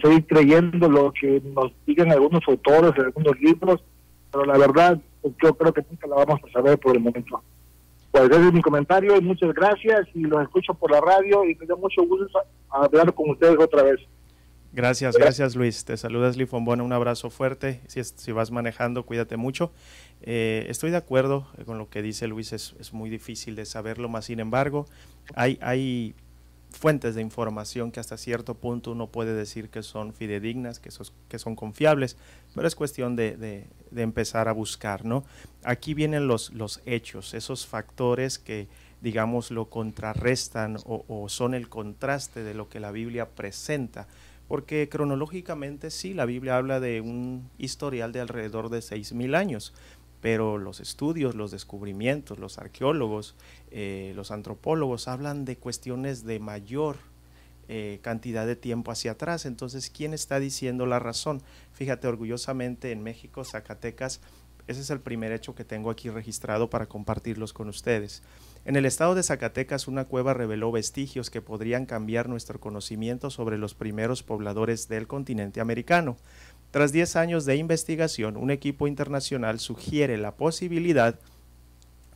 [0.02, 3.84] seguir creyendo lo que nos digan algunos autores, algunos libros,
[4.32, 7.42] pero la verdad yo creo que nunca la vamos a saber por el momento.
[8.12, 11.56] Pues ese es mi comentario y muchas gracias y los escucho por la radio y
[11.56, 14.00] me da mucho gusto hablar con ustedes otra vez.
[14.76, 15.86] Gracias, gracias Luis.
[15.86, 17.82] Te saludas Lifombona, un abrazo fuerte.
[17.86, 19.72] Si, si vas manejando, cuídate mucho.
[20.24, 24.10] Eh, estoy de acuerdo con lo que dice Luis, es, es, muy difícil de saberlo,
[24.10, 24.88] más sin embargo,
[25.36, 26.16] hay, hay
[26.72, 30.90] fuentes de información que hasta cierto punto uno puede decir que son fidedignas, que,
[31.28, 32.18] que son confiables,
[32.56, 35.24] pero es cuestión de, de, empezar a buscar, ¿no?
[35.64, 38.68] Aquí vienen los, los hechos, esos factores que,
[39.02, 44.08] digamos, lo contrarrestan o, o, son el contraste de lo que la Biblia presenta,
[44.54, 49.74] porque cronológicamente sí, la Biblia habla de un historial de alrededor de 6.000 años,
[50.22, 53.34] pero los estudios, los descubrimientos, los arqueólogos,
[53.72, 56.98] eh, los antropólogos hablan de cuestiones de mayor
[57.68, 59.48] eh, cantidad de tiempo hacia atrás.
[59.48, 61.42] Entonces, ¿quién está diciendo la razón?
[61.72, 64.22] Fíjate, orgullosamente en México, Zacatecas,
[64.68, 68.22] ese es el primer hecho que tengo aquí registrado para compartirlos con ustedes.
[68.66, 73.58] En el estado de Zacatecas, una cueva reveló vestigios que podrían cambiar nuestro conocimiento sobre
[73.58, 76.16] los primeros pobladores del continente americano.
[76.72, 81.20] Tras 10 años de investigación, un equipo internacional sugiere la posibilidad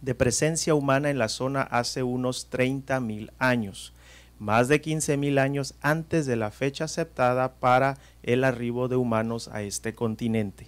[0.01, 3.93] de presencia humana en la zona hace unos 30.000 años,
[4.39, 9.63] más de 15.000 años antes de la fecha aceptada para el arribo de humanos a
[9.63, 10.67] este continente.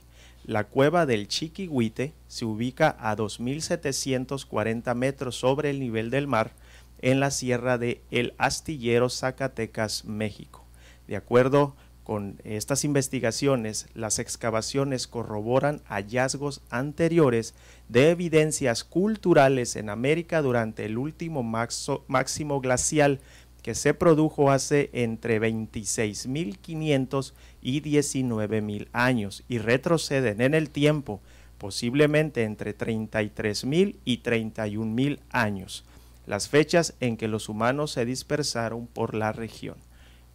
[0.50, 6.54] La cueva del Chiquihuite se ubica a 2.740 metros sobre el nivel del mar
[7.04, 10.66] en la sierra de El Astillero, Zacatecas, México.
[11.06, 17.54] De acuerdo con estas investigaciones, las excavaciones corroboran hallazgos anteriores
[17.88, 23.20] de evidencias culturales en América durante el último máximo glacial
[23.62, 31.22] que se produjo hace entre 26.500 y 19.000 años y retroceden en el tiempo
[31.60, 35.84] posiblemente entre 33.000 y 31.000 años,
[36.26, 39.76] las fechas en que los humanos se dispersaron por la región.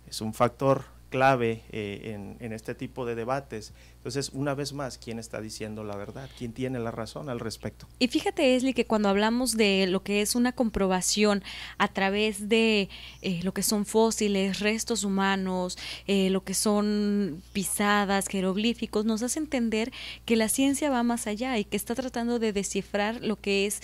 [0.08, 0.84] Es un factor
[1.14, 3.72] clave eh, en, este tipo de debates.
[3.98, 6.28] Entonces, una vez más, ¿quién está diciendo la verdad?
[6.36, 7.86] ¿Quién tiene la razón al respecto?
[8.00, 11.44] Y fíjate, Esli, que cuando hablamos de lo que es una comprobación
[11.78, 12.88] a través de
[13.22, 19.38] eh, lo que son fósiles, restos humanos, eh, lo que son pisadas, jeroglíficos, nos hace
[19.38, 19.92] entender
[20.24, 23.82] que la ciencia va más allá y que está tratando de descifrar lo que es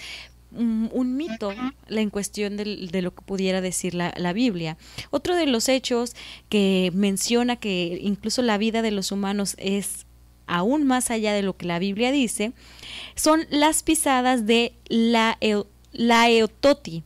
[0.53, 1.53] un, mito
[1.88, 4.76] la en cuestión de, de, lo que pudiera decir la, la, Biblia.
[5.11, 6.14] Otro de los hechos
[6.48, 10.07] que menciona que incluso la vida de los humanos es
[10.51, 12.53] aún más allá de lo que la Biblia dice,
[13.14, 15.38] son las pisadas de la,
[15.92, 17.05] la Eototi,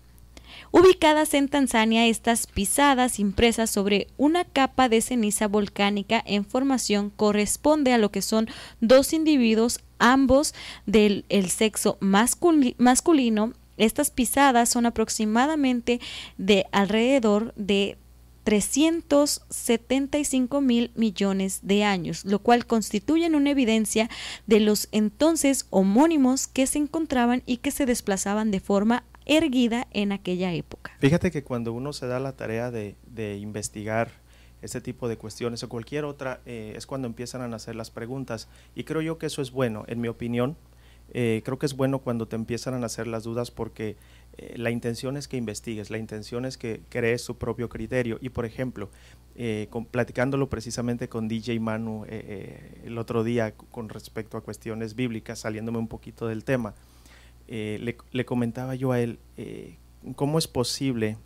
[0.76, 7.92] Ubicadas en Tanzania, estas pisadas impresas sobre una capa de ceniza volcánica en formación corresponde
[7.92, 8.48] a lo que son
[8.80, 10.52] dos individuos, ambos
[10.84, 13.52] del sexo masculino.
[13.76, 16.00] Estas pisadas son aproximadamente
[16.38, 17.96] de alrededor de
[18.42, 24.10] 375 mil millones de años, lo cual constituye una evidencia
[24.48, 30.12] de los entonces homónimos que se encontraban y que se desplazaban de forma erguida en
[30.12, 30.92] aquella época.
[30.98, 32.96] Fíjate que cuando uno se da la tarea de,
[33.38, 34.10] investigar
[34.62, 38.48] este tipo de cuestiones o cualquier otra, eh, es cuando empiezan a nacer las preguntas.
[38.74, 40.56] Y creo yo que eso es bueno, en mi opinión.
[41.12, 43.96] Eh, creo que es bueno cuando te empiezan a nacer las dudas porque
[44.38, 48.18] eh, la intención es que investigues, la intención es que crees su propio criterio.
[48.22, 48.88] Y por ejemplo,
[49.90, 55.88] platicándolo precisamente con DJ Manu el otro día con respecto a cuestiones bíblicas, saliéndome un
[55.88, 56.74] poquito del tema,
[57.46, 59.76] eh, le, comentaba yo a él eh,
[60.16, 61.18] cómo es posible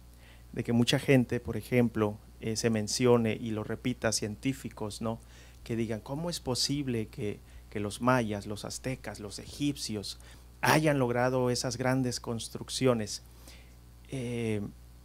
[0.53, 5.21] de que mucha gente, por ejemplo, eh, se mencione y lo repita científicos, ¿no?
[5.63, 7.41] Que digan, ¿cómo es posible que,
[7.71, 10.19] que los mayas, los aztecas, los egipcios
[10.61, 13.23] hayan logrado esas grandes construcciones?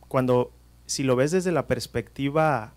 [0.07, 0.53] cuando,
[0.85, 2.73] si lo ves desde la perspectiva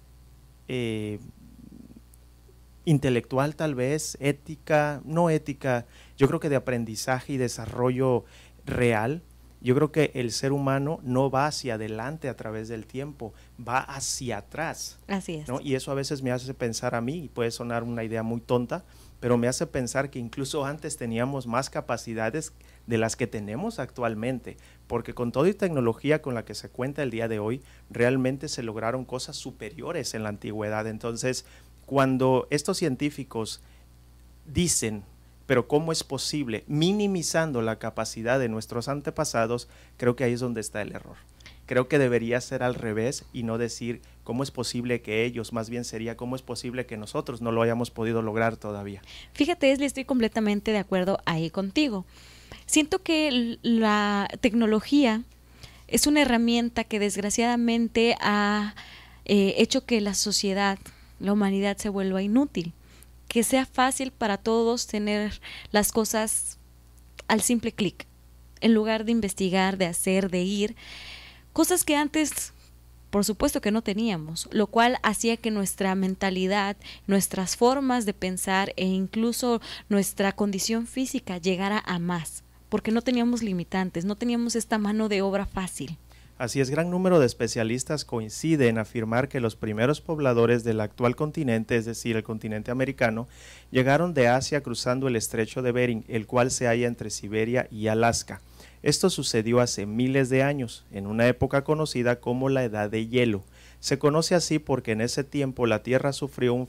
[2.87, 5.84] intelectual tal vez, ética, no ética,
[6.16, 8.24] yo creo que de aprendizaje y desarrollo
[8.64, 9.22] real,
[9.61, 13.80] yo creo que el ser humano no va hacia adelante a través del tiempo, va
[13.80, 14.99] hacia atrás.
[15.09, 15.49] Así es.
[15.62, 18.41] Y eso a veces me hace pensar a mí, y puede sonar una idea muy
[18.41, 18.84] tonta,
[19.18, 22.53] pero me hace pensar que incluso antes teníamos más capacidades
[22.87, 24.57] de las que tenemos actualmente,
[24.87, 28.49] porque con toda y tecnología con la que se cuenta el día de hoy, realmente
[28.49, 30.87] se lograron cosas superiores en la antigüedad.
[30.87, 31.45] Entonces,
[31.87, 33.61] cuando estos científicos
[34.45, 35.05] dicen
[35.47, 36.64] pero ¿cómo es posible?
[36.66, 41.16] Minimizando la capacidad de nuestros antepasados, creo que ahí es donde está el error.
[41.66, 45.68] creo que debería ser al revés y no decir cómo es posible que ellos, más
[45.68, 49.03] bien sería cómo es posible que nosotros no lo hayamos podido lograr todavía.
[49.32, 52.07] Fíjate, Esli, estoy completamente de acuerdo ahí contigo.
[52.66, 55.22] Siento que la tecnología
[55.89, 58.76] es una herramienta que desgraciadamente ha
[59.24, 60.78] eh, hecho que la sociedad,
[61.21, 62.73] la humanidad se vuelva inútil,
[63.29, 65.41] que sea fácil para todos tener
[65.73, 66.59] las cosas
[67.29, 68.07] al simple clic,
[68.61, 70.77] en lugar de investigar, de hacer, de ir,
[71.53, 72.53] cosas que antes
[73.11, 78.75] por supuesto que no teníamos, lo cual hacía que nuestra mentalidad, nuestras formas de pensar
[78.77, 84.77] e incluso nuestra condición física llegara a más, porque no teníamos limitantes, no teníamos esta
[84.77, 85.97] mano de obra fácil.
[86.39, 91.16] Así es, gran número de especialistas coinciden en afirmar que los primeros pobladores del actual
[91.16, 93.26] continente, es decir, el continente americano,
[93.70, 97.87] llegaron de Asia cruzando el estrecho de Bering, el cual se halla entre Siberia y
[97.87, 98.43] Alaska.
[98.82, 103.43] Esto sucedió hace miles de años, en una época conocida como la Edad de Hielo.
[103.80, 106.66] Se conoce así porque en ese tiempo la Tierra sufrió un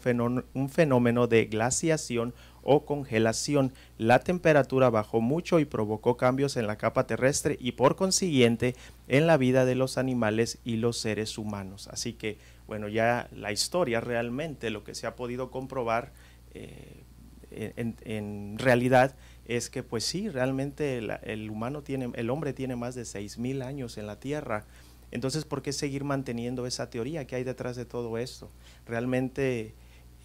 [0.70, 2.34] fenómeno, de glaciación
[2.70, 3.72] o congelación.
[3.98, 8.76] La temperatura bajó mucho y provocó cambios en la capa terrestre y por consiguiente
[9.08, 11.88] en la vida de los animales y los seres humanos.
[11.88, 12.38] Así que,
[12.68, 16.12] bueno, ya la historia realmente, lo que se ha podido comprobar
[16.54, 17.04] eh,
[17.52, 19.16] en realidad
[19.48, 23.98] es que pues sí, realmente el, humano tiene, el hombre tiene más de 6.000 años
[23.98, 24.66] en la Tierra.
[25.10, 28.52] Entonces, ¿por qué seguir manteniendo esa teoría que hay detrás de todo esto?
[28.86, 29.74] Realmente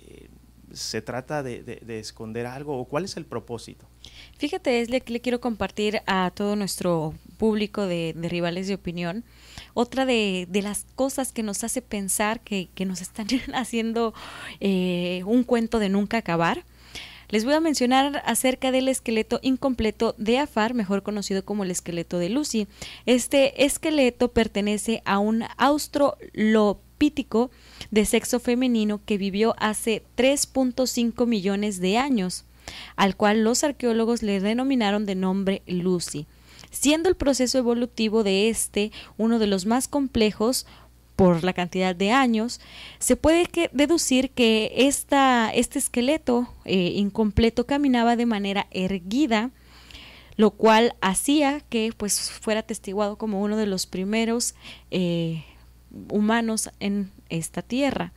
[0.01, 0.28] eh,
[0.73, 3.87] se trata de, esconder algo o cuál es el propósito.
[4.39, 9.25] Fíjate, es que le quiero compartir a todo nuestro público de, rivales de opinión
[9.75, 14.14] otra de, las cosas que nos hace pensar que, nos están haciendo
[14.61, 16.64] eh, un cuento de nunca acabar
[17.33, 22.18] les voy a mencionar acerca del esqueleto incompleto de Afar, mejor conocido como el esqueleto
[22.18, 22.68] de Lucy.
[23.07, 25.45] Este esqueleto pertenece a un
[27.90, 32.44] de sexo femenino que vivió hace 3.5 millones de años,
[32.96, 36.26] al cual los arqueólogos le denominaron de nombre Lucy
[36.70, 40.66] siendo el proceso evolutivo de este uno de los más complejos,
[41.16, 42.61] por la cantidad de años,
[42.98, 49.50] se puede deducir que esta, este esqueleto eh, incompleto caminaba de manera erguida,
[50.36, 54.55] lo cual hacía que pues fuera testiguado como uno de los primeros
[54.90, 55.44] eh,
[56.11, 58.12] humanos en esta tierra,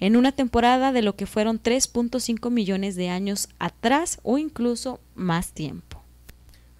[0.00, 5.52] en una temporada de lo que fueron 3.5 millones de años atrás o incluso más
[5.52, 6.02] tiempo.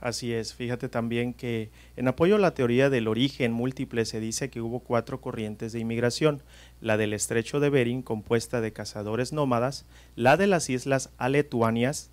[0.00, 4.50] Así es, fíjate también que en apoyo a la teoría del origen múltiple se dice
[4.50, 6.42] que hubo cuatro corrientes de inmigración,
[6.82, 12.10] la del estrecho de Bering compuesta de cazadores nómadas, la de las islas aletuanias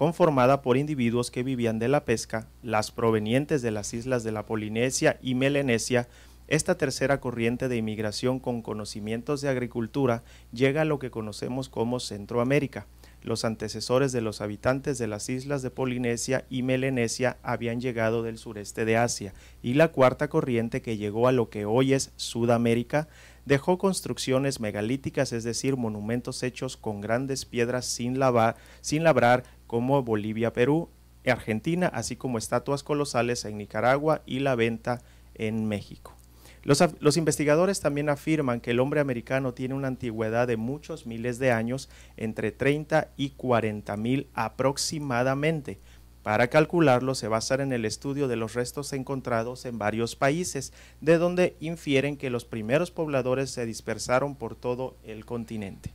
[0.00, 4.46] conformada por individuos que vivían de la pesca, las provenientes de las islas de la
[4.46, 6.08] Polinesia y Melanesia,
[6.50, 10.22] esta tercera corriente de inmigración con conocimientos de agricultura
[10.52, 12.86] llega a lo que conocemos como Centroamérica
[13.22, 18.38] los antecesores de los habitantes de las islas de Polinesia y Melanesia habían llegado del
[18.38, 23.08] sureste de Asia, y la cuarta corriente que llegó a lo que hoy es Sudamérica
[23.44, 30.02] dejó construcciones megalíticas, es decir, monumentos hechos con grandes piedras sin, lavar, sin labrar como
[30.02, 30.88] Bolivia, Perú,
[31.26, 35.02] Argentina, así como estatuas colosales en Nicaragua y la venta
[35.34, 36.19] en México.
[36.62, 41.52] Los, investigadores también afirman que el hombre americano tiene una antigüedad de muchos miles de
[41.52, 45.78] años, entre 30 y 40 mil aproximadamente.
[46.22, 51.16] Para calcularlo se basan en el estudio de los restos encontrados en varios países, de
[51.16, 55.92] donde infieren que los primeros pobladores se dispersaron por todo el continente.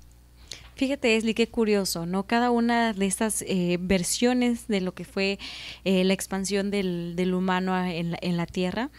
[0.74, 2.24] Fíjate, Esli, qué curioso, ¿no?
[2.24, 5.38] Cada una de estas eh, versiones de lo que fue
[5.86, 8.90] eh, la expansión del, humano en en la Tierra,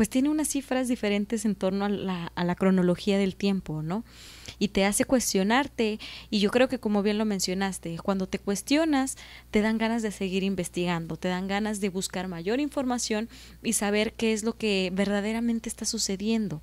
[0.00, 4.02] pues tiene unas cifras diferentes en torno a la, cronología del tiempo, ¿no?
[4.58, 5.98] Y te hace cuestionarte,
[6.30, 9.18] y yo creo que como bien lo mencionaste, cuando te cuestionas,
[9.50, 13.28] te dan ganas de seguir investigando, te dan ganas de buscar mayor información
[13.62, 16.62] y saber qué es lo que verdaderamente está sucediendo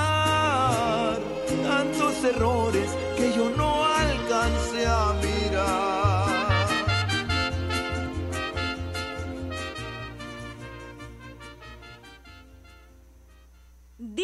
[1.64, 2.90] tantos errores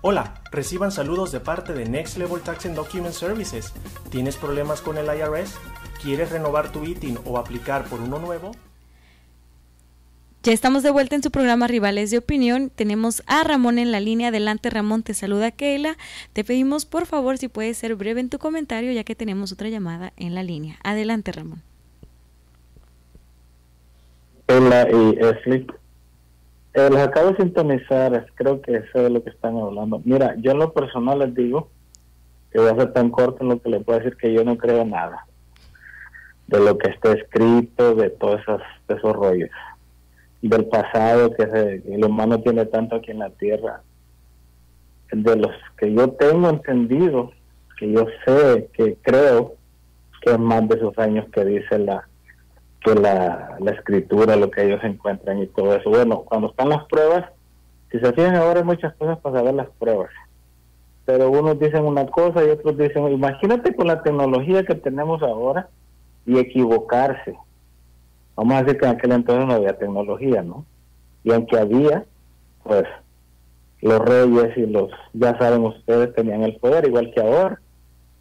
[0.00, 3.72] Hola, reciban saludos de parte de Next Level Tax and Document Services.
[4.10, 5.56] ¿Tienes problemas con el IRS?
[6.00, 8.52] ¿Quieres renovar tu ITIN o aplicar por uno nuevo?
[10.44, 12.70] Ya estamos de vuelta en su programa Rivales de Opinión.
[12.70, 14.28] Tenemos a Ramón en la línea.
[14.28, 15.02] Adelante, Ramón.
[15.02, 15.96] Te saluda Keila.
[16.32, 19.68] Te pedimos, por favor, si puedes ser breve en tu comentario, ya que tenemos otra
[19.68, 20.78] llamada en la línea.
[20.84, 21.60] Adelante, Ramón.
[24.46, 25.66] Hola, y Ashley.
[26.78, 30.00] Eh, les acabo de sintonizar, creo que eso es lo que están hablando.
[30.04, 31.70] Mira, yo en lo personal les digo
[32.52, 34.56] que voy a ser tan corto en lo que les puedo decir que yo no
[34.56, 35.26] creo nada
[36.46, 39.50] de lo que está escrito, de todos esos, de rollos,
[40.40, 43.82] del pasado que se- el humano tiene tanto aquí en la tierra.
[45.10, 47.32] De los que yo tengo entendido,
[47.78, 49.54] que yo sé, que creo
[50.22, 52.08] que es más de esos años que dice la
[52.84, 55.90] que la, la escritura, lo que ellos encuentran y todo eso.
[55.90, 57.24] Bueno, cuando están las pruebas,
[57.90, 60.10] si se fijan ahora hay muchas cosas para saber las pruebas.
[61.04, 65.68] Pero unos dicen una cosa y otros dicen, imagínate con la tecnología que tenemos ahora
[66.26, 67.34] y equivocarse.
[68.36, 70.64] Vamos a decir que en aquel entonces no había tecnología, ¿no?
[71.24, 72.04] Y aunque había,
[72.62, 72.84] pues
[73.80, 77.60] los reyes y los, ya saben ustedes, tenían el poder igual que ahora.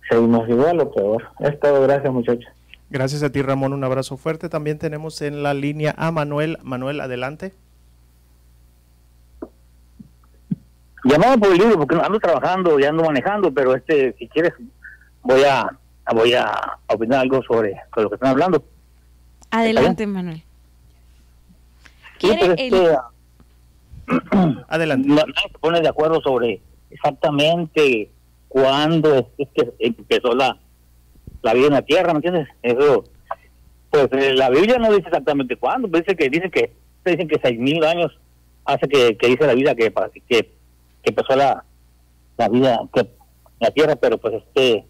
[0.10, 1.24] Seguimos igual o peor.
[1.40, 2.50] Es todo, gracias muchachos.
[2.90, 3.74] Gracias a ti, Ramón.
[3.74, 4.48] Un abrazo fuerte.
[4.50, 6.58] También tenemos en la línea a Manuel.
[6.64, 7.54] Manuel, adelante.
[11.04, 14.54] Llamaba por el libro porque ando trabajando y ando manejando, pero este, si quieres,
[15.22, 15.70] voy a
[16.14, 18.64] voy a opinar algo sobre, sobre lo que están hablando.
[19.52, 20.44] Adelante, Manuel.
[22.20, 22.98] ¿Quiere pues, el- este,
[24.70, 25.08] Adelante.
[25.08, 28.10] no- se pone de acuerdo sobre exactamente
[28.48, 30.58] cuándo es que empezó la,
[31.42, 32.48] la vida en la tierra, ¿me entiendes?
[32.62, 33.04] Eso,
[33.90, 36.72] pues eh, la Biblia no dice exactamente cuándo, pero dice que dice que
[37.06, 38.18] dicen que seis mil años
[38.66, 39.94] hace que, que dice la vida que,
[40.28, 40.50] que, que
[41.04, 41.64] empezó la,
[42.38, 43.08] la vida que
[43.60, 44.86] la tierra, pero pues este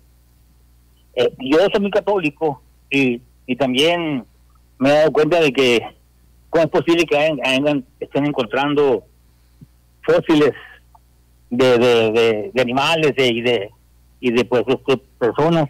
[1.15, 4.25] eh, yo soy muy católico y, y también
[4.79, 5.81] me he dado cuenta de que
[6.49, 9.03] cómo es posible que hayan- estén encontrando
[10.03, 10.53] fósiles
[11.49, 13.69] de, de, de, de animales y de
[14.19, 15.69] y de pues este, personas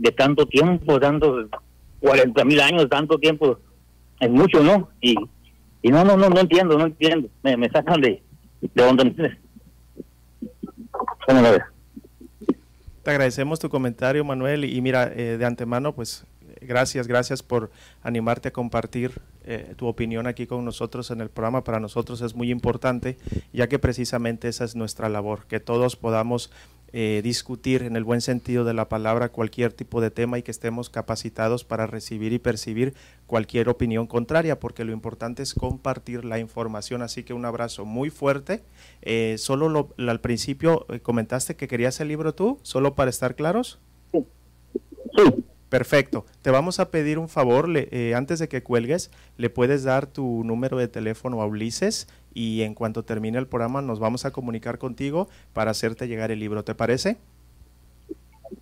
[0.00, 1.46] de tanto tiempo, tantos
[2.00, 3.58] 40 mil años, tanto tiempo,
[4.18, 4.88] es mucho, ¿no?
[5.00, 5.14] Y,
[5.82, 8.22] y no, no, no, no entiendo, no entiendo, me, me sacan de,
[8.62, 9.38] de onda, ¿me entiendes?
[11.26, 11.62] ¿Cómo lo ves?
[13.02, 14.64] Te agradecemos tu comentario, Manuel.
[14.64, 16.26] Y mira, eh, de antemano, pues
[16.62, 17.70] gracias, gracias por
[18.02, 21.62] animarte a compartir eh, tu opinión aquí con nosotros en el programa.
[21.62, 23.18] Para nosotros es muy importante,
[23.52, 26.50] ya que precisamente esa es nuestra labor, que todos podamos
[26.92, 30.50] eh, discutir en el buen sentido de la palabra cualquier tipo de tema y que
[30.50, 32.94] estemos capacitados para recibir y percibir
[33.26, 37.02] cualquier opinión contraria, porque lo importante es compartir la información.
[37.02, 38.62] Así que un abrazo muy fuerte.
[39.02, 43.10] Eh, solo lo- lo- al principio eh, comentaste que querías el libro tú, solo para
[43.10, 43.78] estar claros.
[44.12, 44.24] Sí.
[45.68, 46.26] Perfecto.
[46.42, 50.42] Te vamos a pedir un favor, le- antes de que cuelgues, le puedes dar tu
[50.42, 54.78] número de teléfono a Ulises y en cuanto termine el programa nos vamos a comunicar
[54.78, 56.64] contigo para hacerte llegar el libro.
[56.64, 57.16] ¿Te parece?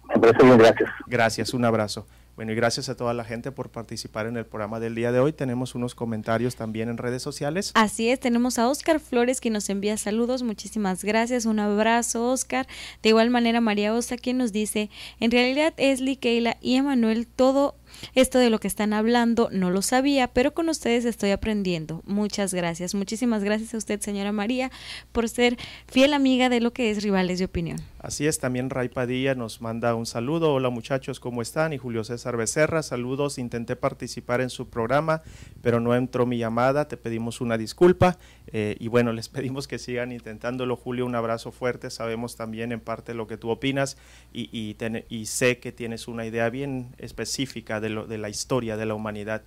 [0.09, 0.91] Me parece bien, gracias.
[1.07, 2.07] Gracias, un abrazo.
[2.39, 5.19] Bueno, y gracias a toda la gente por participar en el programa del día de
[5.19, 5.33] hoy.
[5.33, 7.73] Tenemos unos comentarios también en redes sociales.
[7.75, 12.69] Así es, tenemos a Oscar Flores que nos envía saludos, muchísimas gracias, un abrazo Oscar.
[13.03, 14.89] De igual manera María Osa quien nos dice,
[15.19, 17.75] en realidad Esli, Keila y Emanuel, todo
[18.15, 22.03] esto de lo que están hablando no lo sabía, pero con ustedes estoy aprendiendo.
[22.07, 24.71] Muchas gracias, muchísimas gracias a usted señora María
[25.13, 27.81] por ser fiel amiga de lo que es Rivales de Opinión.
[27.99, 30.55] Así es, también Ray Padilla nos manda un saludo.
[30.55, 31.73] Hola muchachos, ¿cómo están?
[31.73, 33.39] Y Julio César Becerra, saludos.
[33.39, 35.23] Intenté participar en su programa,
[35.63, 36.87] pero no entró mi llamada.
[36.87, 38.19] Te pedimos una disculpa.
[38.47, 40.77] eh, y bueno, les pedimos que sigan intentándolo.
[40.77, 41.91] Julio, un abrazo fuerte.
[41.91, 43.97] Sabemos también en parte lo que tú opinas
[44.33, 44.77] y,
[45.09, 48.95] y, sé que tienes una idea bien específica de, lo, de la historia de la
[48.95, 49.43] humanidad.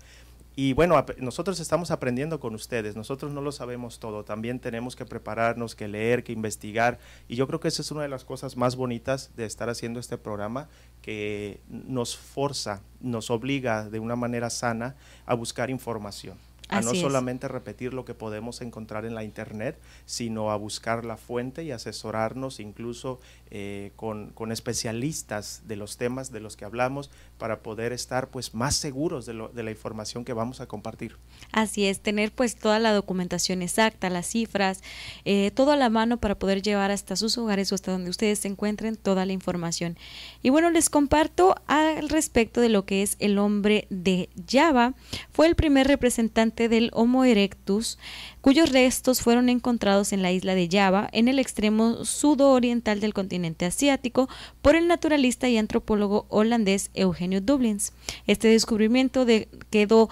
[0.54, 5.06] Y bueno, nosotros estamos aprendiendo con ustedes, nosotros no lo sabemos todo, también tenemos que
[5.06, 8.58] prepararnos, que leer, que investigar, y yo creo que esa es una de las cosas
[8.58, 10.68] más bonitas de estar haciendo este programa,
[11.02, 16.38] que nos forza, nos obliga de una manera sana a buscar información.
[16.68, 17.00] A no es.
[17.00, 21.72] solamente repetir lo que podemos encontrar en la internet, sino a buscar la fuente y
[21.72, 23.20] asesorarnos incluso
[23.52, 28.54] eh, con, con especialistas de los temas de los que hablamos para poder estar pues
[28.54, 31.18] más seguros de, lo- de la información que vamos a compartir.
[31.52, 34.82] Así es, tener pues toda la documentación exacta, las cifras,
[35.26, 38.40] eh, todo a la mano para poder llevar hasta sus hogares o hasta donde ustedes
[38.40, 39.98] se encuentren toda la información.
[40.42, 44.94] Y bueno, les comparto al respecto de lo que es el hombre de Java.
[45.34, 47.98] Fue el primer representante del Homo erectus,
[48.42, 53.66] cuyos restos fueron encontrados en la isla de Java, en el extremo sudoriental del continente
[53.66, 54.28] asiático,
[54.62, 57.94] por el naturalista y antropólogo holandés Eugenio Dublins.
[58.28, 60.10] Este descubrimiento de- quedó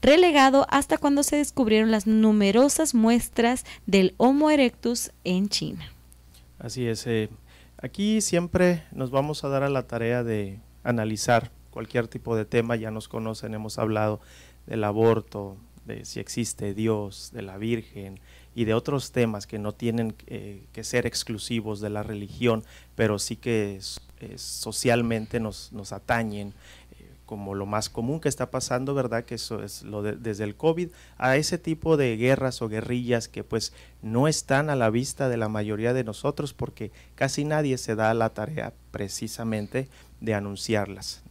[0.00, 5.84] relegado hasta cuando se descubrieron las numerosas muestras del Homo erectus en China.
[6.58, 7.06] Así es.
[7.06, 7.28] eh,
[7.78, 12.76] aquí siempre nos vamos a dar a la tarea de analizar cualquier tipo de tema.
[12.76, 14.20] Ya nos conocen, hemos hablado
[14.66, 15.56] del aborto,
[15.86, 18.20] de si existe Dios, de la Virgen
[18.54, 22.64] y de otros temas que no tienen eh, que ser exclusivos de la religión,
[22.94, 23.80] pero sí que
[24.36, 26.48] socialmente nos, nos atañen
[27.00, 29.24] eh, como lo más común que está pasando, ¿verdad?
[29.24, 33.28] Que eso es lo de- desde el COVID a ese tipo de guerras o guerrillas
[33.28, 33.72] que pues
[34.02, 38.12] no están a la vista de la mayoría de nosotros porque casi nadie se da
[38.14, 39.88] la tarea precisamente
[40.20, 41.22] de anunciarlas.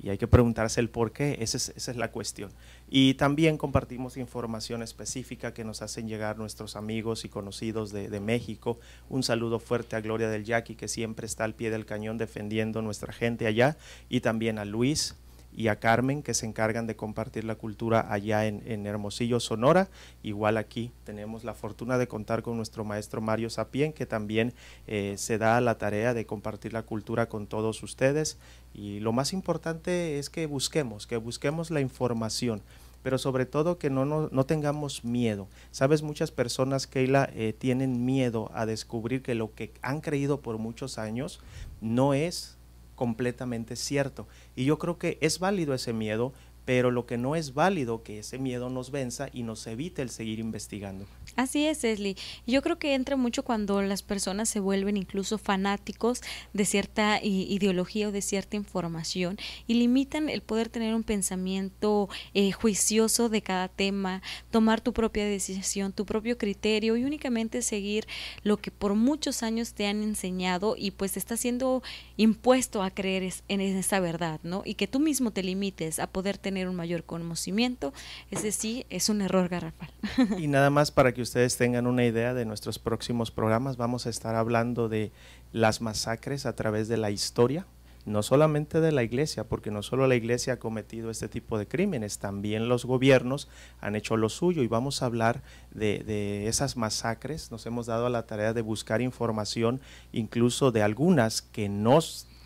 [0.00, 2.52] Y hay que preguntarse el por qué, esa es, esa es la cuestión.
[2.90, 8.20] Y también compartimos información específica que nos hacen llegar nuestros amigos y conocidos de, de
[8.20, 8.78] México.
[9.08, 12.80] Un saludo fuerte a Gloria del Yaqui, que siempre está al pie del cañón defendiendo
[12.80, 13.76] nuestra gente allá.
[14.08, 15.14] Y también a Luis
[15.52, 19.88] y a Carmen, que se encargan de compartir la cultura allá en, en Hermosillo, Sonora.
[20.22, 24.54] Igual aquí tenemos la fortuna de contar con nuestro maestro Mario Sapien, que también
[24.86, 28.38] eh, se da la tarea de compartir la cultura con todos ustedes.
[28.72, 32.62] Y lo más importante es que busquemos, que busquemos la información
[33.00, 35.48] pero sobre todo que no, no, no tengamos miedo.
[35.70, 40.58] Sabes, muchas personas, Keila, eh, tienen miedo a descubrir que lo que han creído por
[40.58, 41.40] muchos años
[41.80, 42.57] no es
[42.98, 44.26] completamente cierto.
[44.56, 46.32] Y yo creo que es válido ese miedo,
[46.68, 50.10] pero lo que no es válido que ese miedo nos venza y nos evite el
[50.10, 51.06] seguir investigando.
[51.34, 52.14] Así es, Leslie.
[52.46, 56.20] Yo creo que entra mucho cuando las personas se vuelven incluso fanáticos
[56.52, 62.52] de cierta ideología o de cierta información y limitan el poder tener un pensamiento eh,
[62.52, 68.06] juicioso de cada tema, tomar tu propia decisión, tu propio criterio y únicamente seguir
[68.42, 71.82] lo que por muchos años te han enseñado y pues está siendo
[72.18, 74.60] impuesto a creer en esa verdad, ¿no?
[74.66, 77.92] Y que tú mismo te limites a poder tener un mayor conocimiento,
[78.30, 79.90] ese sí es un error garrafal.
[80.38, 84.10] Y nada más para que ustedes tengan una idea de nuestros próximos programas, vamos a
[84.10, 85.12] estar hablando de
[85.52, 87.66] las masacres a través de la historia,
[88.04, 91.66] no solamente de la iglesia, porque no solo la iglesia ha cometido este tipo de
[91.66, 93.48] crímenes, también los gobiernos
[93.80, 97.50] han hecho lo suyo y vamos a hablar de, de, esas masacres.
[97.50, 99.80] Nos hemos dado a la tarea de buscar información
[100.12, 102.00] incluso de algunas que no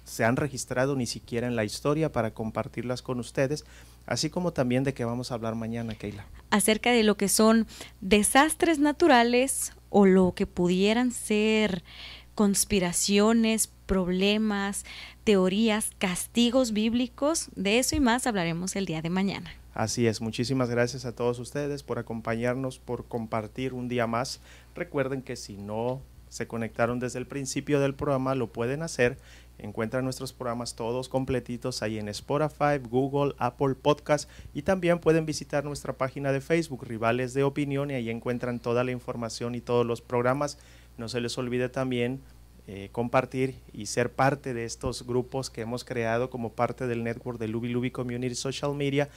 [0.04, 3.64] se han registrado ni siquiera en la historia para compartirlas con ustedes
[4.06, 6.26] así como también de qué vamos a hablar mañana, Keila.
[6.50, 7.66] Acerca de lo que son
[8.00, 11.82] desastres naturales o lo que pudieran ser
[12.34, 14.84] conspiraciones, problemas,
[15.24, 19.50] teorías, castigos bíblicos, de eso y más hablaremos el día de mañana.
[19.74, 24.40] Así es, muchísimas gracias a todos ustedes por acompañarnos, por compartir un día más.
[24.74, 29.18] Recuerden que si no se conectaron desde el principio del programa, lo pueden hacer
[29.62, 35.64] Encuentran nuestros programas todos completitos ahí en Spotify, Google, Apple Podcast y también pueden visitar
[35.64, 39.86] nuestra página de Facebook, Rivales de Opinión, y ahí encuentran toda la información y todos
[39.86, 40.58] los programas.
[40.98, 42.20] No se les olvide también
[42.74, 47.38] eh, compartir y ser parte de estos grupos que hemos creado como parte del network
[47.38, 49.10] de Lubi Lubi Community Social Media.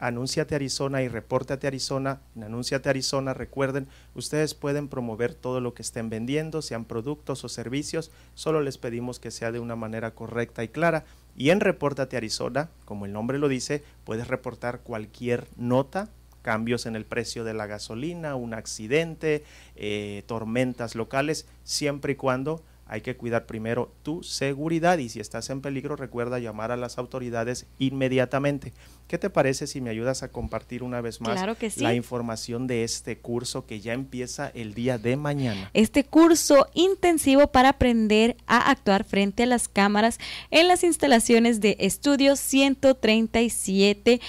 [0.00, 2.20] Anúnciate Arizona y Repórtate Arizona.
[2.34, 3.86] En Anúnciate Arizona, recuerden,
[4.16, 8.10] ustedes pueden promover todo lo que estén vendiendo, sean productos o servicios.
[8.34, 11.04] Solo les pedimos que sea de una manera correcta y clara.
[11.36, 16.08] Y en Repórtate Arizona, como el nombre lo dice, puedes reportar cualquier nota
[16.42, 19.44] cambios en el precio de la gasolina, un accidente,
[19.76, 25.48] eh, tormentas locales, siempre y cuando hay que cuidar primero tu seguridad y si estás
[25.50, 28.72] en peligro recuerda llamar a las autoridades inmediatamente.
[29.06, 31.40] ¿Qué te parece si me ayudas a compartir una vez más
[31.76, 35.70] la información de este curso que ya empieza el día de mañana?
[35.72, 40.18] Este curso intensivo para aprender a actuar frente a las cámaras
[40.50, 44.20] en las instalaciones de Estudio 137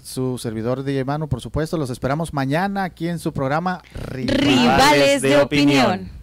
[0.01, 1.78] Su servidor DJ Manu, por supuesto.
[1.78, 6.20] Los esperamos mañana aquí en su programa Rivales, de, opinión.